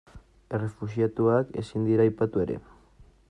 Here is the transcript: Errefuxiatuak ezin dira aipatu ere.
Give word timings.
Errefuxiatuak 0.59 1.53
ezin 1.63 1.87
dira 1.91 2.09
aipatu 2.09 2.45
ere. 2.47 2.61